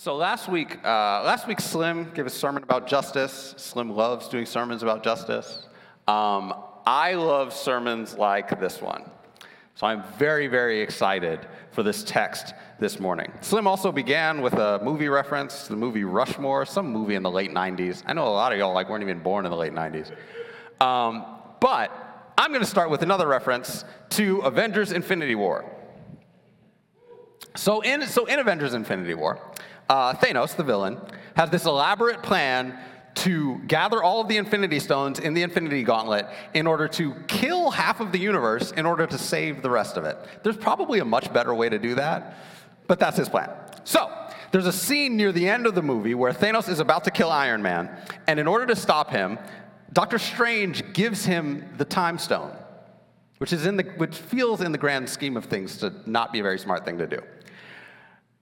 [0.00, 3.52] So last week, uh, last week Slim gave a sermon about justice.
[3.56, 5.66] Slim loves doing sermons about justice.
[6.06, 6.54] Um,
[6.86, 9.10] I love sermons like this one.
[9.74, 13.32] So I'm very, very excited for this text this morning.
[13.40, 17.50] Slim also began with a movie reference, the movie Rushmore, some movie in the late
[17.50, 18.04] 90s.
[18.06, 20.12] I know a lot of y'all like weren't even born in the late 90s.
[20.80, 21.26] Um,
[21.58, 21.90] but
[22.38, 25.64] I'm going to start with another reference to Avengers Infinity War.
[27.56, 29.40] So in, so in Avengers Infinity War,
[29.88, 30.98] uh, Thanos, the villain,
[31.34, 32.78] has this elaborate plan
[33.14, 37.70] to gather all of the Infinity Stones in the Infinity Gauntlet in order to kill
[37.70, 40.16] half of the universe in order to save the rest of it.
[40.44, 42.36] There's probably a much better way to do that,
[42.86, 43.50] but that's his plan.
[43.84, 44.12] So,
[44.50, 47.30] there's a scene near the end of the movie where Thanos is about to kill
[47.30, 47.90] Iron Man,
[48.26, 49.38] and in order to stop him,
[49.92, 52.56] Doctor Strange gives him the Time Stone,
[53.38, 56.38] which, is in the, which feels in the grand scheme of things to not be
[56.38, 57.20] a very smart thing to do.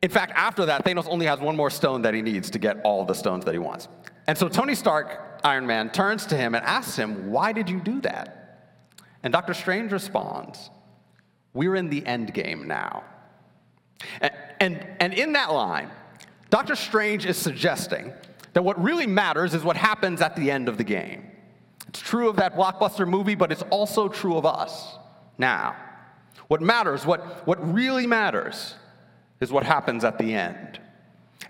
[0.03, 2.81] In fact, after that, Thanos only has one more stone that he needs to get
[2.85, 3.89] all the stones that he wants.
[4.27, 7.81] And so Tony Stark, Iron Man, turns to him and asks him, Why did you
[7.81, 8.83] do that?
[9.23, 10.71] And Doctor Strange responds,
[11.55, 13.05] We're in the end game now.
[14.21, 15.91] And, and, and in that line,
[16.51, 18.13] Doctor Strange is suggesting
[18.53, 21.31] that what really matters is what happens at the end of the game.
[21.89, 24.97] It's true of that blockbuster movie, but it's also true of us
[25.39, 25.77] now.
[26.49, 28.75] What matters, what, what really matters,
[29.41, 30.81] is what happens at the end.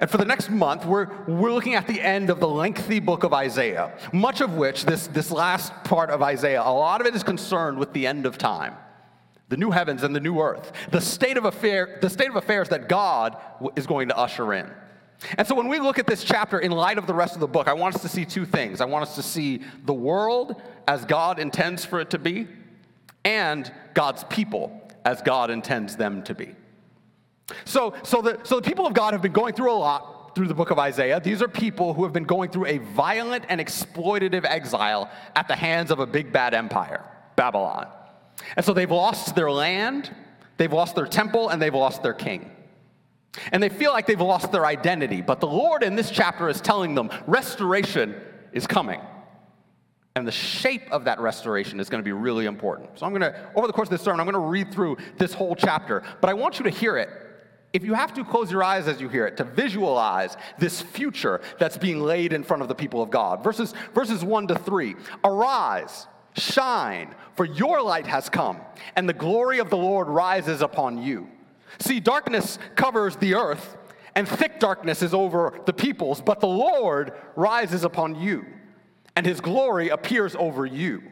[0.01, 3.25] And for the next month, we're, we're looking at the end of the lengthy book
[3.25, 7.15] of Isaiah, much of which, this, this last part of Isaiah, a lot of it
[7.15, 8.75] is concerned with the end of time,
[9.49, 12.69] the new heavens and the new earth, the state of, affair, the state of affairs
[12.69, 13.39] that God
[13.75, 14.71] is going to usher in.
[15.39, 17.49] And so when we look at this chapter in light of the rest of the
[17.49, 18.83] book, I want us to see two things.
[18.83, 22.49] I want us to see the world as God intends for it to be,
[23.25, 26.55] and God's people as God intends them to be.
[27.65, 30.49] So, so, the, so the people of God have been going through a lot through
[30.49, 31.19] the book of Isaiah.
[31.19, 35.57] These are people who have been going through a violent and exploitative exile at the
[35.57, 37.03] hands of a big bad empire,
[37.37, 37.89] Babylon.
[38.55, 40.15] And so they've lost their land,
[40.59, 42.51] they've lost their temple, and they've lost their king.
[43.51, 45.23] And they feel like they've lost their identity.
[45.23, 48.15] But the Lord in this chapter is telling them restoration
[48.53, 49.01] is coming.
[50.17, 52.99] And the shape of that restoration is going to be really important.
[52.99, 54.99] So I'm going to, over the course of this sermon, I'm going to read through
[55.17, 56.03] this whole chapter.
[56.21, 57.09] But I want you to hear it
[57.77, 61.43] if you have to close your eyes as you hear it to visualize this future
[61.59, 63.45] that's being laid in front of the people of God.
[63.45, 68.63] Verses, verses 1 to 3 Arise, shine, for your light has come,
[68.97, 71.29] and the glory of the Lord rises upon you.
[71.79, 73.77] See, darkness covers the earth,
[74.15, 78.47] and thick darkness is over the peoples, but the Lord rises upon you,
[79.15, 81.03] and his glory appears over you.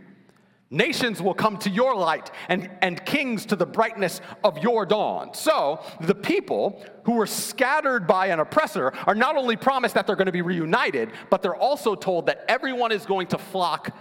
[0.71, 5.33] Nations will come to your light, and, and kings to the brightness of your dawn.
[5.35, 10.17] So, the people who were scattered by an oppressor are not only promised that they're
[10.17, 13.95] going to be reunited, but they're also told that everyone is going to flock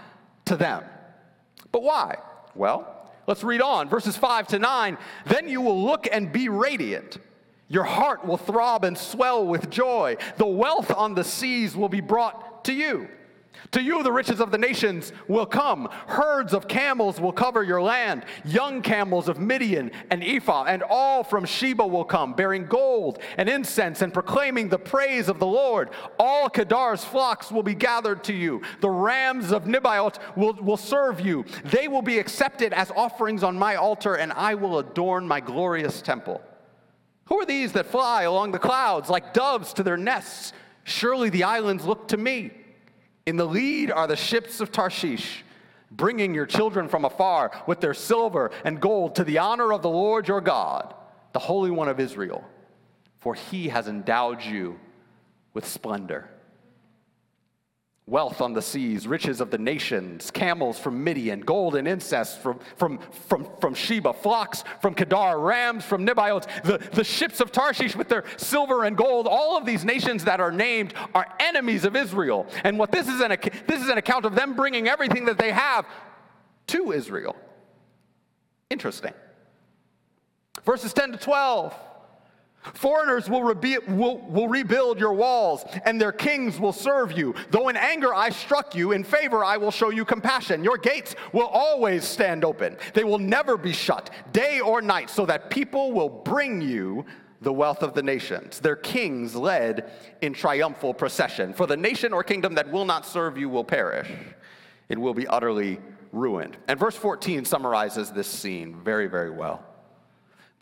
[0.46, 0.84] to them.
[1.72, 2.16] But why?
[2.56, 3.90] Well, let's read on.
[3.90, 4.98] Verses 5 to 9.
[5.26, 7.18] Then you will look and be radiant.
[7.68, 10.18] Your heart will throb and swell with joy.
[10.38, 13.10] The wealth on the seas will be brought to you.
[13.72, 15.90] To you, the riches of the nations will come.
[16.08, 18.26] Herds of camels will cover your land.
[18.46, 23.50] Young camels of Midian and Ephah, and all from Sheba will come, bearing gold and
[23.50, 25.90] incense and proclaiming the praise of the Lord.
[26.20, 28.62] All Kedar's flocks will be gathered to you.
[28.82, 31.46] The rams of Nebaioth will, will serve you.
[31.66, 36.02] They will be accepted as offerings on my altar, and I will adorn my glorious
[36.02, 36.42] temple.
[37.26, 40.54] Who are these that fly along the clouds like doves to their nests?
[40.84, 42.52] Surely the islands look to me.
[43.26, 45.44] In the lead are the ships of Tarshish,
[45.92, 49.90] bringing your children from afar with their silver and gold to the honor of the
[49.90, 50.94] Lord your God,
[51.32, 52.44] the Holy One of Israel,
[53.20, 54.80] for he has endowed you
[55.54, 56.30] with splendor
[58.06, 62.60] wealth on the seas, riches of the nations, camels from Midian, gold and incense from,
[62.76, 67.96] from, from, from Sheba, flocks from Kedar, rams from Nebaioth, the, the ships of Tarshish
[67.96, 69.26] with their silver and gold.
[69.28, 72.46] All of these nations that are named are enemies of Israel.
[72.66, 75.52] And what this is an, this is an account of them bringing everything that they
[75.52, 75.86] have
[76.68, 77.38] to Israel.
[78.70, 79.14] Interesting.
[80.66, 81.74] Verses 10 to 12.
[82.74, 87.36] Foreigners will, will, will, rebuild your walls, and their kings will serve you.
[87.52, 90.64] Though in anger I struck you, in favor I will show you compassion.
[90.64, 95.26] Your gates will always stand open, they will never be shut, day or night, so
[95.26, 97.06] that people will bring you
[97.42, 101.54] the wealth of the nations, their kings led in triumphal procession.
[101.54, 104.10] For the nation or kingdom that will not serve you will perish,
[104.88, 105.80] it will be utterly
[106.14, 106.58] ruined.
[106.68, 109.73] And verse 14 summarizes this scene very, very well.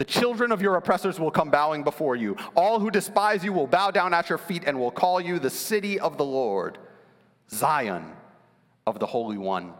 [0.01, 2.36] The children of your oppressors will come bowing before you.
[2.56, 5.51] All who despise you will bow down at your feet and will call you the
[5.51, 6.80] city of the Lord,
[7.51, 8.12] Zion
[8.88, 9.75] of the Holy One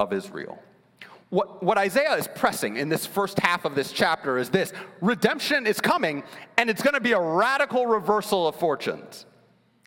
[0.00, 0.60] of Israel.
[1.30, 5.64] What, what Isaiah is pressing in this first half of this chapter is this redemption
[5.68, 6.24] is coming,
[6.58, 9.26] and it's going to be a radical reversal of fortunes.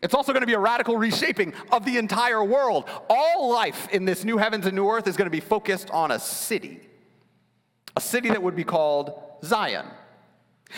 [0.02, 2.88] It's also going to be a radical reshaping of the entire world.
[3.10, 6.12] All life in this new heavens and new earth is going to be focused on
[6.12, 6.80] a city,
[7.96, 9.12] a city that would be called
[9.42, 9.86] Zion.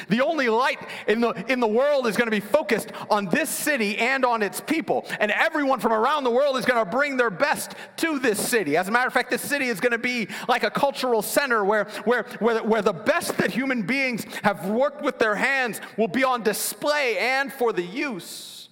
[0.09, 3.49] The only light in the, in the world is going to be focused on this
[3.49, 5.07] city and on its people.
[5.19, 8.77] And everyone from around the world is going to bring their best to this city.
[8.77, 11.65] As a matter of fact, this city is going to be like a cultural center
[11.65, 16.09] where, where, where, where the best that human beings have worked with their hands will
[16.09, 18.69] be on display and for the use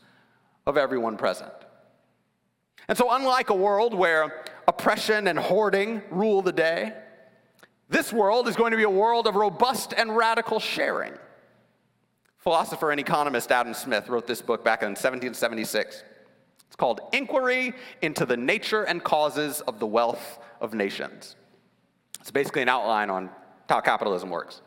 [0.67, 1.53] of everyone present.
[2.89, 6.93] And so, unlike a world where oppression and hoarding rule the day,
[7.89, 11.13] this world is going to be a world of robust and radical sharing.
[12.39, 16.03] Philosopher and economist Adam Smith wrote this book back in 1776.
[16.67, 21.37] It's called Inquiry into the Nature and Causes of the Wealth of Nations.
[22.21, 23.31] It's basically an outline on
[23.69, 24.63] how capitalism works.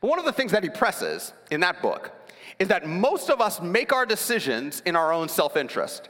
[0.00, 2.12] But one of the things that he presses in that book
[2.58, 6.08] is that most of us make our decisions in our own self interest.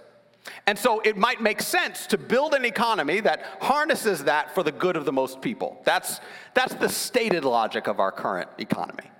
[0.66, 4.72] And so it might make sense to build an economy that harnesses that for the
[4.72, 5.80] good of the most people.
[5.84, 6.20] That's,
[6.54, 9.10] that's the stated logic of our current economy.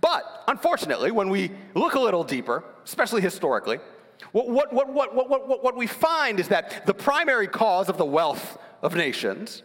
[0.00, 3.78] But unfortunately, when we look a little deeper, especially historically,
[4.32, 7.98] what, what, what, what, what, what, what we find is that the primary cause of
[7.98, 9.62] the wealth of nations,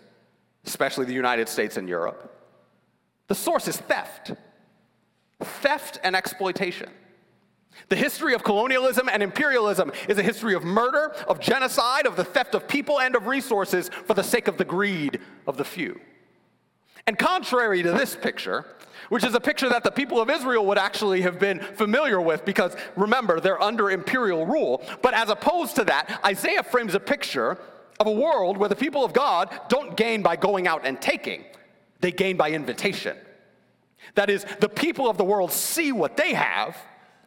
[0.65, 2.29] especially the United States and Europe,
[3.27, 4.33] the source is theft.
[5.39, 6.89] Theft and exploitation.
[7.89, 12.23] The history of colonialism and imperialism is a history of murder, of genocide, of the
[12.23, 15.99] theft of people and of resources for the sake of the greed of the few.
[17.05, 18.65] And contrary to this picture,
[19.09, 22.45] which is a picture that the people of Israel would actually have been familiar with
[22.45, 24.81] because remember, they're under imperial rule.
[25.01, 27.57] But as opposed to that, Isaiah frames a picture
[27.99, 31.43] of a world where the people of God don't gain by going out and taking,
[31.99, 33.17] they gain by invitation.
[34.15, 36.77] That is, the people of the world see what they have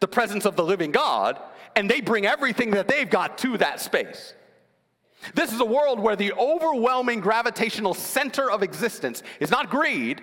[0.00, 1.40] the presence of the living God,
[1.74, 4.34] and they bring everything that they've got to that space.
[5.34, 10.22] This is a world where the overwhelming gravitational center of existence is not greed,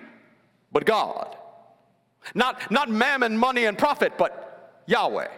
[0.72, 1.36] but God.
[2.34, 5.28] Not, not mammon, money, and profit, but Yahweh.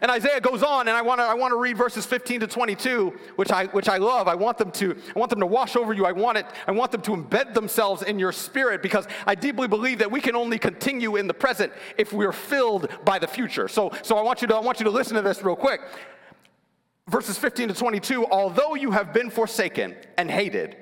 [0.00, 2.46] And Isaiah goes on, and I want to I want to read verses 15 to
[2.46, 4.28] 22, which I which I love.
[4.28, 6.06] I want them to I want them to wash over you.
[6.06, 9.68] I want it I want them to embed themselves in your spirit because I deeply
[9.68, 13.68] believe that we can only continue in the present if we're filled by the future.
[13.68, 15.82] So so I want you to I want you to listen to this real quick.
[17.10, 20.74] Verses 15 to 22, although you have been forsaken and hated,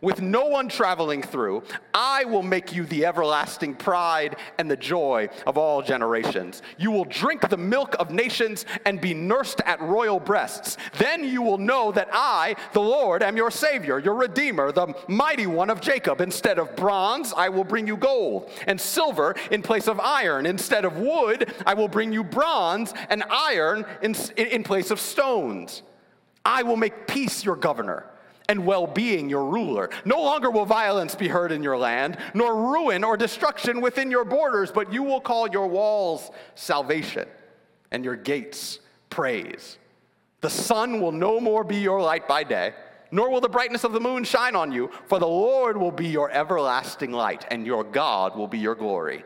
[0.00, 1.62] with no one traveling through,
[1.94, 6.62] I will make you the everlasting pride and the joy of all generations.
[6.78, 10.76] You will drink the milk of nations and be nursed at royal breasts.
[10.98, 15.46] Then you will know that I, the Lord, am your Savior, your Redeemer, the mighty
[15.46, 16.20] one of Jacob.
[16.20, 20.46] Instead of bronze, I will bring you gold, and silver in place of iron.
[20.46, 25.82] Instead of wood, I will bring you bronze and iron in, in place of stones.
[26.44, 28.06] I will make peace your governor
[28.48, 29.90] and well being your ruler.
[30.04, 34.24] No longer will violence be heard in your land, nor ruin or destruction within your
[34.24, 37.28] borders, but you will call your walls salvation
[37.90, 38.80] and your gates
[39.10, 39.78] praise.
[40.40, 42.72] The sun will no more be your light by day,
[43.10, 46.06] nor will the brightness of the moon shine on you, for the Lord will be
[46.06, 49.24] your everlasting light, and your God will be your glory.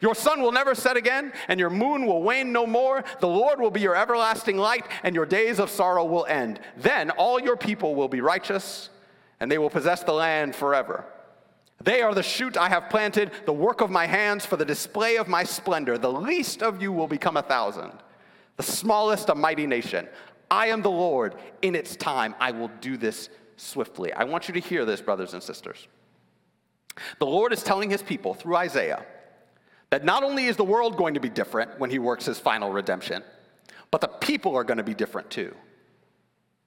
[0.00, 3.04] Your sun will never set again, and your moon will wane no more.
[3.20, 6.60] The Lord will be your everlasting light, and your days of sorrow will end.
[6.76, 8.90] Then all your people will be righteous,
[9.40, 11.04] and they will possess the land forever.
[11.82, 15.16] They are the shoot I have planted, the work of my hands for the display
[15.16, 15.98] of my splendor.
[15.98, 17.92] The least of you will become a thousand,
[18.56, 20.06] the smallest a mighty nation.
[20.48, 21.34] I am the Lord.
[21.62, 24.12] In its time, I will do this swiftly.
[24.12, 25.88] I want you to hear this, brothers and sisters.
[27.18, 29.04] The Lord is telling his people through Isaiah
[29.92, 32.72] that not only is the world going to be different when he works his final
[32.72, 33.22] redemption,
[33.90, 35.54] but the people are going to be different too.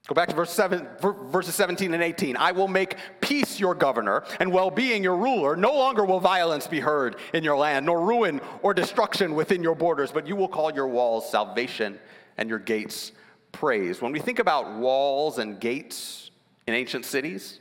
[0.05, 2.37] Go back to verse seven, verses 17 and 18.
[2.37, 5.55] I will make peace your governor and well being your ruler.
[5.55, 9.73] No longer will violence be heard in your land, nor ruin or destruction within your
[9.73, 11.97] borders, but you will call your walls salvation
[12.37, 13.11] and your gates
[13.51, 14.03] praise.
[14.03, 16.29] When we think about walls and gates
[16.67, 17.59] in ancient cities,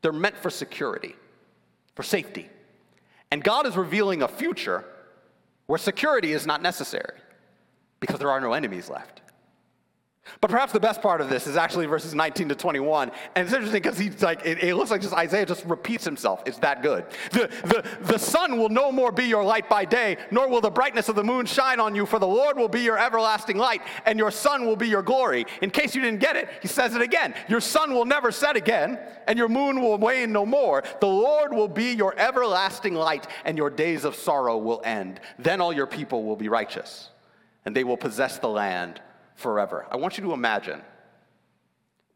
[0.00, 1.16] they're meant for security,
[1.96, 2.51] for safety.
[3.32, 4.84] And God is revealing a future
[5.64, 7.16] where security is not necessary
[7.98, 9.21] because there are no enemies left.
[10.40, 13.10] But perhaps the best part of this is actually verses 19 to 21.
[13.34, 16.42] And it's interesting because he's like, it, it, looks like just Isaiah just repeats himself.
[16.46, 17.06] It's that good.
[17.32, 20.70] The, the, the sun will no more be your light by day, nor will the
[20.70, 23.82] brightness of the moon shine on you, for the Lord will be your everlasting light,
[24.06, 25.44] and your sun will be your glory.
[25.60, 27.34] In case you didn't get it, he says it again.
[27.48, 30.84] Your sun will never set again, and your moon will wane no more.
[31.00, 35.20] The Lord will be your everlasting light, and your days of sorrow will end.
[35.38, 37.10] Then all your people will be righteous,
[37.64, 39.00] and they will possess the land
[39.42, 39.86] forever.
[39.90, 40.80] I want you to imagine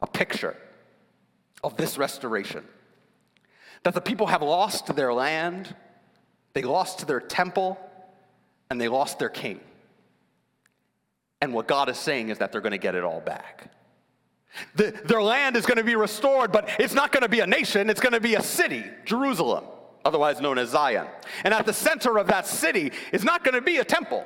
[0.00, 0.56] a picture
[1.62, 2.64] of this restoration
[3.83, 5.75] that the people have lost their land,
[6.54, 7.78] they lost their temple,
[8.71, 9.61] and they lost their king.
[11.40, 13.71] And what God is saying is that they're going to get it all back.
[14.75, 17.47] The, their land is going to be restored, but it's not going to be a
[17.47, 19.64] nation, it's going to be a city, Jerusalem,
[20.04, 21.06] otherwise known as Zion.
[21.45, 24.25] And at the center of that city is not going to be a temple.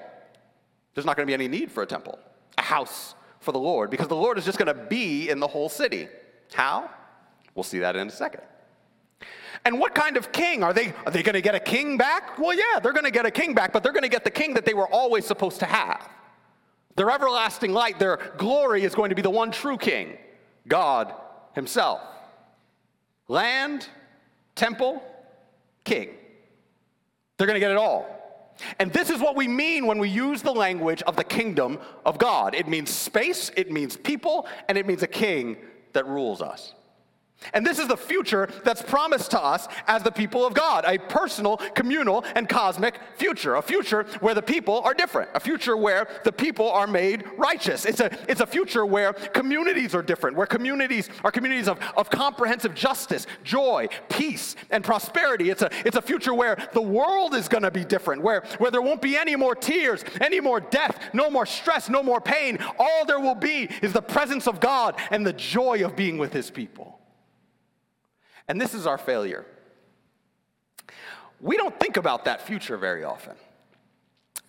[0.95, 2.19] There's not going to be any need for a temple
[2.61, 5.49] a house for the Lord because the Lord is just going to be in the
[5.49, 6.09] whole city.
[6.52, 6.88] How?
[7.55, 8.43] We'll see that in a second.
[9.64, 10.62] And what kind of king?
[10.62, 12.38] Are they, are they going to get a king back?
[12.38, 14.31] Well, yeah, they're going to get a king back, but they're going to get the
[14.31, 16.09] king that they were always supposed to have.
[16.97, 20.17] Their everlasting light, their glory is going to be the one true king,
[20.69, 21.14] God
[21.55, 22.00] Himself.
[23.29, 23.88] Land,
[24.55, 25.02] temple,
[25.85, 26.11] king.
[27.37, 28.20] They're going to get it all.
[28.79, 32.19] And this is what we mean when we use the language of the kingdom of
[32.19, 35.57] God it means space, it means people, and it means a king
[35.93, 36.75] that rules us.
[37.54, 40.99] And this is the future that's promised to us as the people of God a
[40.99, 43.54] personal, communal, and cosmic future.
[43.54, 45.30] A future where the people are different.
[45.35, 47.85] A future where the people are made righteous.
[47.85, 52.11] It's a, it's a future where communities are different, where communities are communities of, of
[52.11, 55.50] comprehensive justice, joy, peace, and prosperity.
[55.50, 58.70] It's a, it's a future where the world is going to be different, where, where
[58.70, 62.59] there won't be any more tears, any more death, no more stress, no more pain.
[62.78, 66.32] All there will be is the presence of God and the joy of being with
[66.32, 67.00] his people.
[68.50, 69.47] And this is our failure.
[71.40, 73.37] We don't think about that future very often.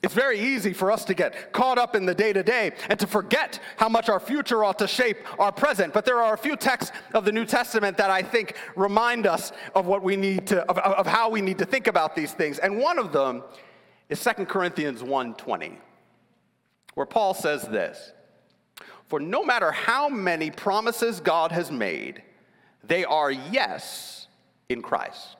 [0.02, 3.00] It's very easy for us to get caught up in the day to day and
[3.00, 5.94] to forget how much our future ought to shape our present.
[5.94, 9.52] But there are a few texts of the New Testament that I think remind us
[9.76, 12.58] of what we need to, of, of how we need to think about these things.
[12.58, 13.44] And one of them
[14.10, 15.78] is 2 Corinthians 1:20,
[16.96, 18.14] where Paul says this:
[19.06, 22.24] For no matter how many promises God has made,
[22.84, 24.28] they are yes
[24.70, 25.38] in Christ.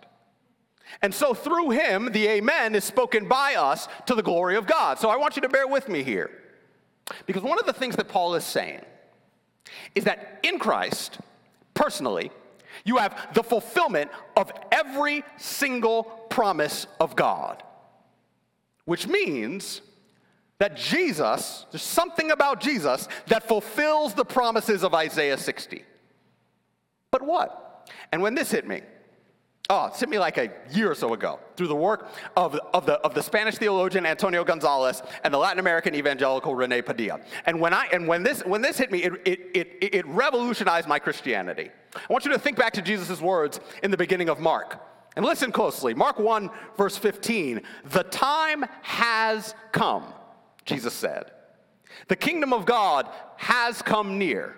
[1.02, 5.00] And so through him, the amen is spoken by us to the glory of God.
[5.00, 6.30] So I want you to bear with me here.
[7.26, 8.82] Because one of the things that Paul is saying
[9.96, 11.20] is that in Christ,
[11.74, 12.32] personally,
[12.84, 17.64] you have the fulfillment of every single promise of God.
[18.86, 19.82] Which means
[20.60, 25.84] that Jesus, there's something about Jesus that fulfills the promises of Isaiah 60.
[27.12, 27.90] But what?
[28.12, 28.82] And when this hit me,
[29.70, 32.86] oh, it hit me like a year or so ago through the work of, of,
[32.86, 37.20] the, of the Spanish theologian Antonio Gonzalez and the Latin American evangelical Rene Padilla.
[37.46, 40.88] And when, I, and when, this, when this hit me, it, it, it, it revolutionized
[40.88, 41.70] my Christianity.
[41.96, 44.80] I want you to think back to Jesus' words in the beginning of Mark.
[45.18, 45.94] And listen closely.
[45.94, 47.62] Mark 1, verse 15.
[47.92, 50.06] The time has come,
[50.66, 51.32] Jesus said.
[52.08, 54.56] The kingdom of God has come near.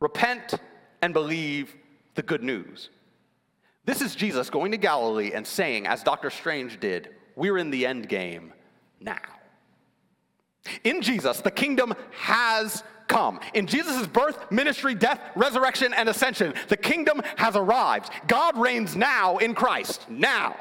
[0.00, 0.54] Repent
[1.02, 1.74] and believe
[2.14, 2.90] the good news.
[3.84, 6.30] This is Jesus going to Galilee and saying, as Dr.
[6.30, 8.52] Strange did, we're in the end game
[9.00, 9.18] now.
[10.84, 13.40] In Jesus, the kingdom has come.
[13.54, 18.10] In Jesus' birth, ministry, death, resurrection, and ascension, the kingdom has arrived.
[18.28, 20.08] God reigns now in Christ.
[20.08, 20.56] Now.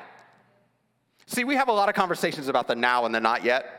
[1.25, 3.78] See, we have a lot of conversations about the now and the not yet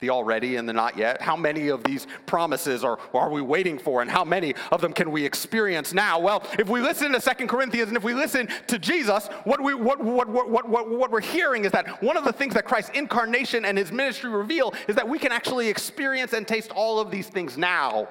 [0.00, 1.20] the already and the not yet?
[1.20, 4.92] How many of these promises are, are we waiting for, and how many of them
[4.92, 6.18] can we experience now?
[6.18, 9.74] Well, if we listen to Second Corinthians and if we listen to Jesus, what, we,
[9.74, 12.64] what, what, what, what, what, what we're hearing is that one of the things that
[12.64, 17.00] Christ's incarnation and his ministry reveal is that we can actually experience and taste all
[17.00, 18.08] of these things now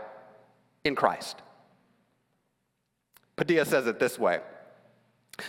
[0.83, 1.41] in Christ.
[3.35, 4.39] Padilla says it this way.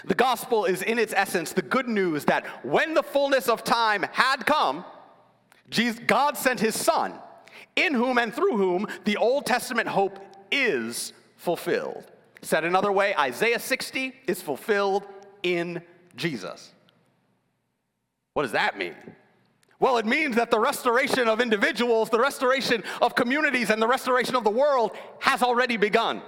[0.05, 4.05] The gospel is, in its essence, the good news that when the fullness of time
[4.13, 4.85] had come,
[5.71, 7.15] Jesus, God sent his son,
[7.77, 10.19] in whom and through whom the Old Testament hope
[10.51, 12.05] is fulfilled.
[12.43, 15.05] Said another way, Isaiah 60 is fulfilled
[15.43, 15.83] in
[16.17, 16.73] Jesus.
[18.35, 18.95] What does that mean?
[19.81, 24.35] Well, it means that the restoration of individuals, the restoration of communities, and the restoration
[24.35, 26.21] of the world has already begun.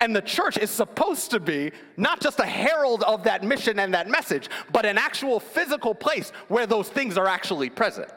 [0.00, 3.94] And the church is supposed to be not just a herald of that mission and
[3.94, 8.10] that message, but an actual physical place where those things are actually present.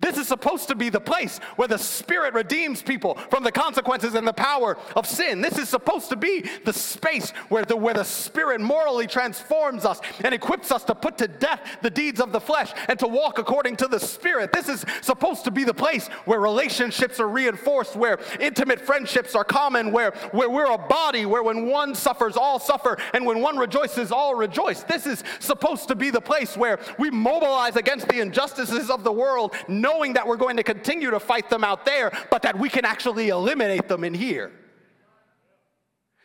[0.00, 4.14] This is supposed to be the place where the Spirit redeems people from the consequences
[4.14, 5.40] and the power of sin.
[5.40, 10.00] This is supposed to be the space where the, where the Spirit morally transforms us
[10.22, 13.38] and equips us to put to death the deeds of the flesh and to walk
[13.38, 14.52] according to the Spirit.
[14.52, 19.44] This is supposed to be the place where relationships are reinforced, where intimate friendships are
[19.44, 23.56] common, where, where we're a body, where when one suffers, all suffer, and when one
[23.56, 24.84] rejoices, all rejoice.
[24.84, 29.12] This is supposed to be the place where we mobilize against the injustices of the
[29.12, 29.54] world
[29.88, 32.84] knowing that we're going to continue to fight them out there, but that we can
[32.84, 34.52] actually eliminate them in here.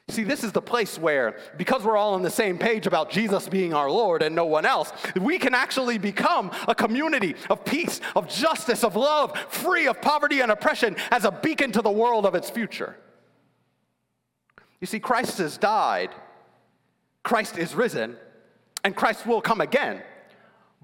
[0.09, 3.47] See, this is the place where, because we're all on the same page about Jesus
[3.47, 8.01] being our Lord and no one else, we can actually become a community of peace,
[8.13, 12.25] of justice, of love, free of poverty and oppression as a beacon to the world
[12.25, 12.97] of its future.
[14.81, 16.09] You see, Christ has died,
[17.23, 18.17] Christ is risen,
[18.83, 20.01] and Christ will come again.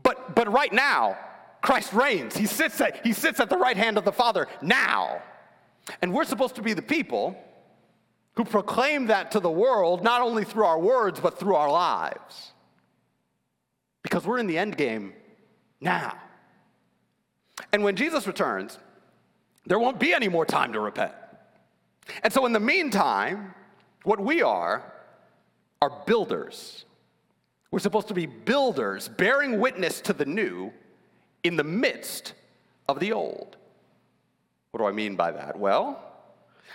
[0.01, 1.17] But, but right now,
[1.61, 2.35] Christ reigns.
[2.37, 5.21] He sits, at, he sits at the right hand of the Father now.
[6.01, 7.37] And we're supposed to be the people
[8.35, 12.53] who proclaim that to the world, not only through our words, but through our lives.
[14.03, 15.13] Because we're in the end game
[15.81, 16.17] now.
[17.73, 18.79] And when Jesus returns,
[19.65, 21.11] there won't be any more time to repent.
[22.23, 23.53] And so, in the meantime,
[24.03, 24.93] what we are
[25.81, 26.85] are builders.
[27.71, 30.71] We're supposed to be builders, bearing witness to the new
[31.43, 32.33] in the midst
[32.87, 33.57] of the old.
[34.71, 35.57] What do I mean by that?
[35.57, 36.03] Well,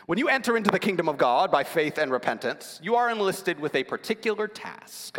[0.06, 3.59] when you enter into the kingdom of God by faith and repentance, you are enlisted
[3.61, 5.18] with a particular task.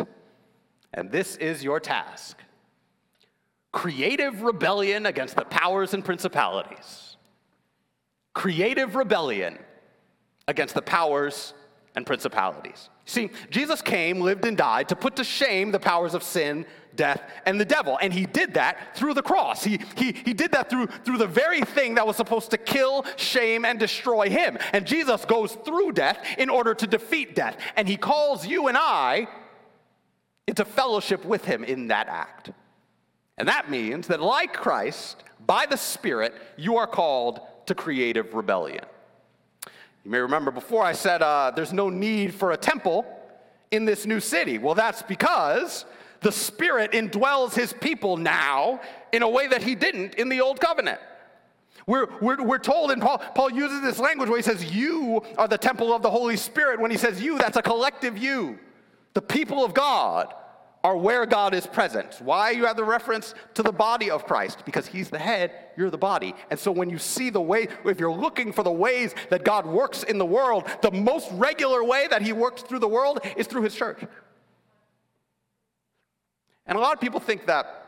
[0.94, 2.38] And this is your task
[3.72, 7.18] creative rebellion against the powers and principalities.
[8.32, 9.58] Creative rebellion
[10.48, 11.52] against the powers
[11.96, 12.90] and principalities.
[13.06, 17.22] See, Jesus came, lived, and died to put to shame the powers of sin death,
[17.44, 17.98] and the devil.
[18.00, 19.62] And he did that through the cross.
[19.62, 23.04] He, he, he did that through, through the very thing that was supposed to kill,
[23.16, 24.58] shame, and destroy him.
[24.72, 27.56] And Jesus goes through death in order to defeat death.
[27.76, 29.28] And he calls you and I
[30.48, 32.50] into fellowship with him in that act.
[33.38, 38.84] And that means that, like Christ, by the Spirit, you are called to creative rebellion.
[40.06, 43.04] You may remember before I said uh, there's no need for a temple
[43.72, 44.56] in this new city.
[44.56, 45.84] Well, that's because
[46.20, 48.80] the Spirit indwells his people now
[49.10, 51.00] in a way that he didn't in the old covenant.
[51.88, 55.48] We're, we're, we're told, and Paul, Paul uses this language where he says, You are
[55.48, 56.78] the temple of the Holy Spirit.
[56.78, 58.60] When he says you, that's a collective you.
[59.14, 60.32] The people of God
[60.86, 62.20] are where God is present.
[62.20, 64.64] Why you have the reference to the body of Christ?
[64.64, 66.32] Because he's the head, you're the body.
[66.48, 69.66] And so when you see the way, if you're looking for the ways that God
[69.66, 73.48] works in the world, the most regular way that he works through the world is
[73.48, 74.00] through his church.
[76.68, 77.82] And a lot of people think that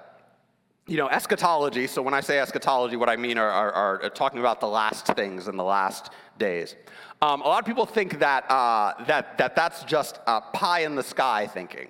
[0.88, 4.40] you know, eschatology, so when I say eschatology, what I mean are, are, are talking
[4.40, 6.74] about the last things in the last days.
[7.22, 10.96] Um, a lot of people think that, uh, that, that that's just uh, pie in
[10.96, 11.88] the sky thinking.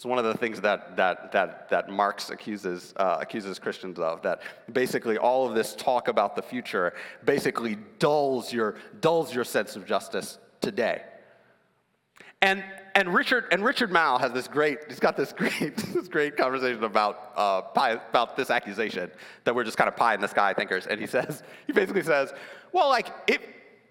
[0.00, 4.22] It's one of the things that, that, that, that Marx accuses, uh, accuses Christians of,
[4.22, 4.40] that
[4.72, 6.94] basically all of this talk about the future
[7.26, 11.02] basically dulls your, dulls your sense of justice today.
[12.40, 14.78] And, and Richard and Richard Mouw has this great.
[14.88, 19.10] He's got this great this great conversation about uh, pie, about this accusation
[19.44, 20.86] that we're just kind of pie in the sky thinkers.
[20.86, 22.32] And he says he basically says,
[22.72, 23.46] well, like if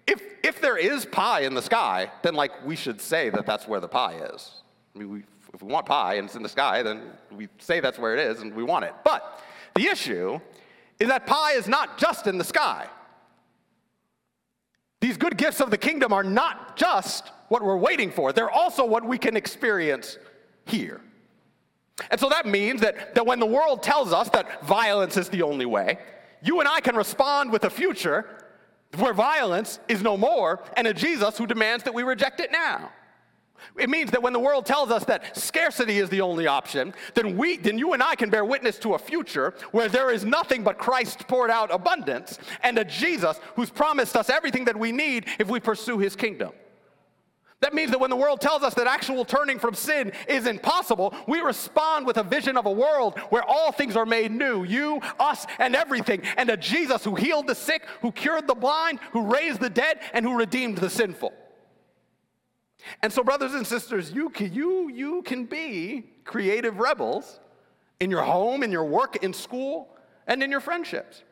[0.08, 3.68] if if there is pie in the sky, then like we should say that that's
[3.68, 4.50] where the pie is.
[4.96, 7.80] I mean, we, if we want pie and it's in the sky, then we say
[7.80, 8.94] that's where it is and we want it.
[9.04, 9.42] But
[9.74, 10.40] the issue
[10.98, 12.86] is that pie is not just in the sky.
[15.00, 18.84] These good gifts of the kingdom are not just what we're waiting for, they're also
[18.84, 20.18] what we can experience
[20.66, 21.00] here.
[22.10, 25.42] And so that means that, that when the world tells us that violence is the
[25.42, 25.98] only way,
[26.42, 28.26] you and I can respond with a future
[28.96, 32.90] where violence is no more and a Jesus who demands that we reject it now.
[33.76, 37.36] It means that when the world tells us that scarcity is the only option, then
[37.36, 40.62] we then you and I can bear witness to a future where there is nothing
[40.62, 45.26] but Christ poured out abundance and a Jesus who's promised us everything that we need
[45.38, 46.52] if we pursue his kingdom.
[47.60, 51.14] That means that when the world tells us that actual turning from sin is impossible,
[51.28, 55.00] we respond with a vision of a world where all things are made new you,
[55.18, 59.30] us, and everything, and a Jesus who healed the sick, who cured the blind, who
[59.30, 61.34] raised the dead, and who redeemed the sinful.
[63.02, 67.40] And so, brothers and sisters, you can, you, you can be creative rebels
[68.00, 69.88] in your home, in your work, in school,
[70.26, 71.22] and in your friendships.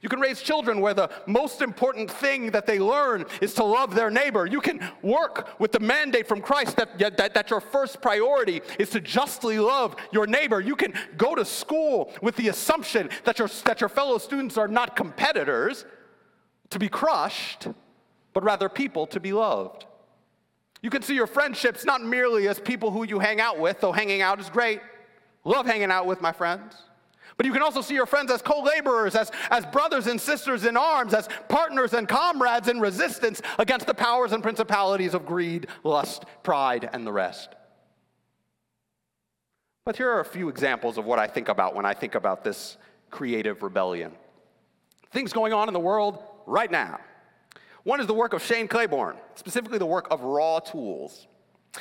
[0.00, 3.94] You can raise children where the most important thing that they learn is to love
[3.94, 4.46] their neighbor.
[4.46, 8.90] You can work with the mandate from Christ that, that, that your first priority is
[8.90, 10.60] to justly love your neighbor.
[10.60, 14.68] You can go to school with the assumption that your, that your fellow students are
[14.68, 15.84] not competitors
[16.70, 17.68] to be crushed,
[18.32, 19.86] but rather people to be loved.
[20.82, 23.92] You can see your friendships not merely as people who you hang out with, though
[23.92, 24.80] hanging out is great.
[25.44, 26.76] Love hanging out with my friends.
[27.36, 30.64] But you can also see your friends as co laborers, as, as brothers and sisters
[30.64, 35.68] in arms, as partners and comrades in resistance against the powers and principalities of greed,
[35.82, 37.50] lust, pride, and the rest.
[39.84, 42.44] But here are a few examples of what I think about when I think about
[42.44, 42.76] this
[43.10, 44.12] creative rebellion.
[45.10, 47.00] Things going on in the world right now.
[47.84, 51.26] One is the work of Shane Claiborne, specifically the work of Raw Tools.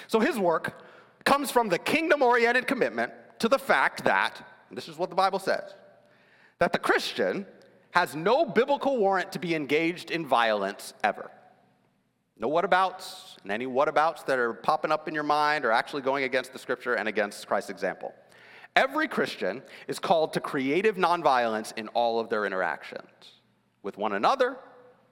[0.08, 0.84] So his work
[1.26, 5.40] comes from the kingdom oriented commitment to the fact that this is what the Bible
[5.40, 5.76] says
[6.60, 7.46] that the Christian
[7.90, 11.32] has no biblical warrant to be engaged in violence ever.
[12.38, 16.24] No whatabouts, and any whatabouts that are popping up in your mind are actually going
[16.24, 18.14] against the scripture and against Christ's example.
[18.76, 23.10] Every Christian is called to creative nonviolence in all of their interactions
[23.82, 24.58] with one another,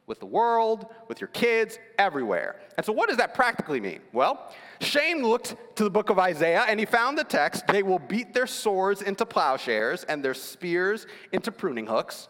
[0.09, 2.59] with the world, with your kids, everywhere.
[2.75, 4.01] And so, what does that practically mean?
[4.11, 7.99] Well, Shane looked to the book of Isaiah and he found the text they will
[7.99, 12.27] beat their swords into plowshares and their spears into pruning hooks.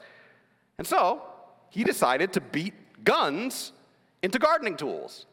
[0.77, 1.23] And so,
[1.69, 3.71] he decided to beat guns
[4.21, 5.25] into gardening tools.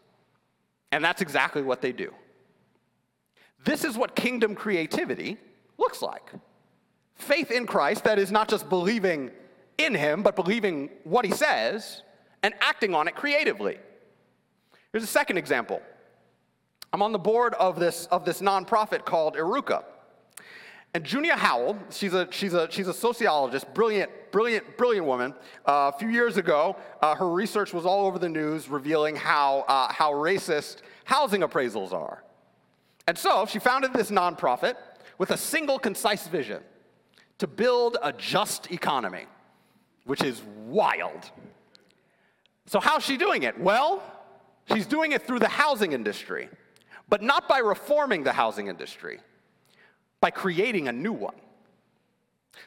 [0.93, 2.15] And that's exactly what they do.
[3.65, 5.37] This is what kingdom creativity
[5.77, 6.33] looks like
[7.17, 9.31] faith in Christ, that is not just believing
[9.79, 12.03] in him, but believing what he says
[12.47, 13.77] and acting on it creatively.
[14.93, 15.83] Here's a second example.
[16.93, 19.83] I'm on the board of this, of this nonprofit called Eruka.
[20.95, 25.35] And Junia Howell, she's a, she's a, she's a sociologist, brilliant, brilliant, brilliant woman.
[25.67, 29.65] Uh, a few years ago, uh, her research was all over the news revealing how,
[29.67, 32.23] uh, how racist housing appraisals are.
[33.09, 34.77] And so she founded this nonprofit
[35.19, 36.63] with a single concise vision
[37.39, 39.27] to build a just economy,
[40.05, 41.33] which is wild.
[42.67, 43.59] So, how's she doing it?
[43.59, 44.03] Well,
[44.73, 46.49] she's doing it through the housing industry,
[47.09, 49.21] but not by reforming the housing industry,
[50.21, 51.37] by creating a new one.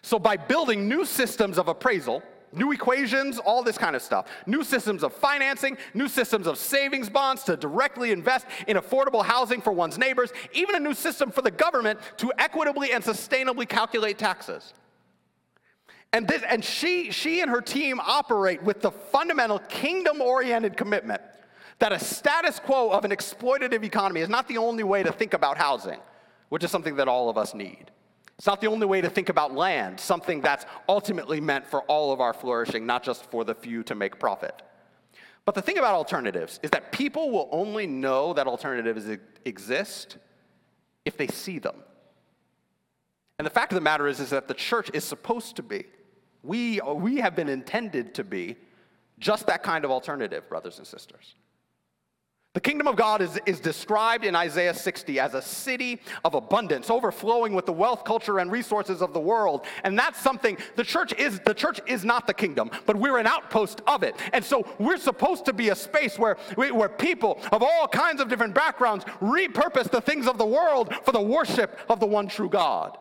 [0.01, 4.63] So, by building new systems of appraisal, new equations, all this kind of stuff, new
[4.63, 9.71] systems of financing, new systems of savings bonds to directly invest in affordable housing for
[9.71, 14.73] one's neighbors, even a new system for the government to equitably and sustainably calculate taxes.
[16.11, 21.21] And, this, and she, she and her team operate with the fundamental kingdom oriented commitment
[21.77, 25.33] that a status quo of an exploitative economy is not the only way to think
[25.33, 25.99] about housing,
[26.49, 27.91] which is something that all of us need.
[28.37, 32.11] It's not the only way to think about land, something that's ultimately meant for all
[32.11, 34.61] of our flourishing, not just for the few to make profit.
[35.45, 39.07] But the thing about alternatives is that people will only know that alternatives
[39.45, 40.17] exist
[41.05, 41.75] if they see them.
[43.37, 45.85] And the fact of the matter is, is that the church is supposed to be
[46.43, 48.55] we, we have been intended to be
[49.19, 51.35] just that kind of alternative, brothers and sisters.
[52.53, 56.89] The kingdom of God is, is described in Isaiah 60 as a city of abundance,
[56.89, 59.67] overflowing with the wealth, culture, and resources of the world.
[59.83, 63.27] And that's something the church is the church is not the kingdom, but we're an
[63.27, 64.15] outpost of it.
[64.33, 68.29] And so we're supposed to be a space where, where people of all kinds of
[68.29, 72.49] different backgrounds repurpose the things of the world for the worship of the one true
[72.49, 72.97] God.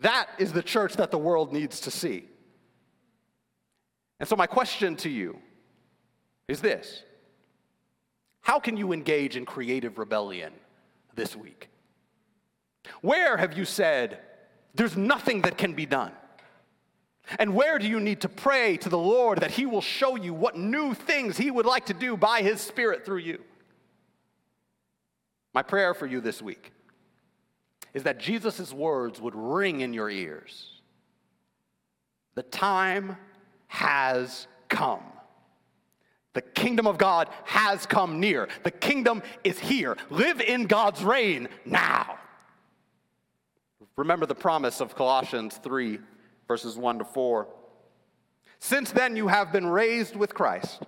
[0.00, 2.28] That is the church that the world needs to see.
[4.20, 5.38] And so, my question to you
[6.48, 7.02] is this
[8.40, 10.52] How can you engage in creative rebellion
[11.14, 11.68] this week?
[13.00, 14.20] Where have you said,
[14.74, 16.12] there's nothing that can be done?
[17.38, 20.34] And where do you need to pray to the Lord that He will show you
[20.34, 23.42] what new things He would like to do by His Spirit through you?
[25.54, 26.72] My prayer for you this week
[27.94, 30.82] is that Jesus' words would ring in your ears.
[32.34, 33.16] The time
[33.68, 35.02] has come.
[36.32, 38.48] The kingdom of God has come near.
[38.64, 39.96] The kingdom is here.
[40.10, 42.18] Live in God's reign now.
[43.96, 46.00] Remember the promise of Colossians 3,
[46.48, 47.46] verses 1 to 4.
[48.58, 50.82] Since then you have been raised with Christ.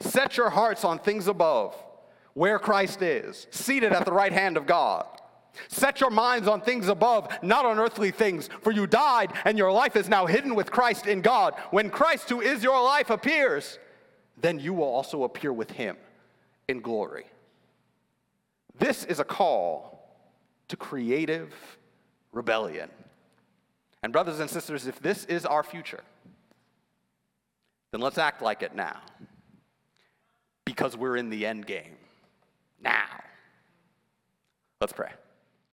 [0.00, 1.74] Set your hearts on things above,
[2.34, 5.06] where Christ is, seated at the right hand of God.
[5.68, 9.72] Set your minds on things above, not on earthly things, for you died, and your
[9.72, 11.54] life is now hidden with Christ in God.
[11.70, 13.78] When Christ, who is your life, appears,
[14.40, 15.96] then you will also appear with him
[16.68, 17.26] in glory.
[18.78, 20.18] This is a call
[20.68, 21.54] to creative
[22.32, 22.90] rebellion.
[24.02, 26.02] And, brothers and sisters, if this is our future,
[27.92, 29.00] then let's act like it now.
[30.64, 31.96] Because we're in the end game.
[32.82, 33.06] Now.
[34.80, 35.10] Let's pray.